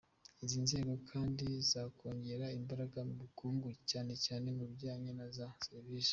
[0.43, 6.09] Izi nzego kandi zakongera imbaraga mu bukungu cyane cyane mu bijyanye na za serivisi.”